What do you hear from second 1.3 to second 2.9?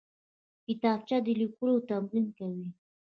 لیکلو تمرین کوي